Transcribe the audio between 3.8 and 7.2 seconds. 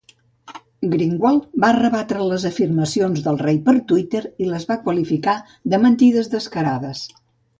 Twitter i les va qualificar de "mentides descarades".